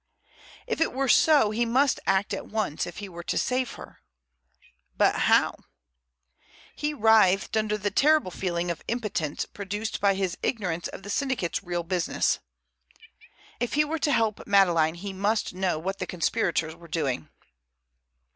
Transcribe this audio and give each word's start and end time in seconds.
If 0.65 0.81
it 0.81 0.93
were 0.93 1.07
so 1.07 1.51
he 1.51 1.63
must 1.63 1.99
act 2.07 2.33
at 2.33 2.47
once 2.47 2.87
if 2.87 2.97
he 2.97 3.07
were 3.07 3.21
to 3.21 3.37
save 3.37 3.73
her. 3.73 4.01
But 4.97 5.15
how? 5.29 5.53
He 6.75 6.91
writhed 6.91 7.55
under 7.55 7.77
the 7.77 7.91
terrible 7.91 8.31
feeling 8.31 8.71
of 8.71 8.81
impotence 8.87 9.45
produced 9.45 10.01
by 10.01 10.15
his 10.15 10.39
ignorance 10.41 10.87
of 10.87 11.03
the 11.03 11.11
syndicate's 11.11 11.61
real 11.63 11.83
business. 11.83 12.39
If 13.59 13.75
he 13.75 13.85
were 13.85 13.99
to 13.99 14.11
help 14.11 14.47
Madeleine 14.47 14.95
he 14.95 15.13
must 15.13 15.53
know 15.53 15.77
what 15.77 15.99
the 15.99 16.07
conspirators 16.07 16.75
were 16.75 16.87
doing. 16.87 17.29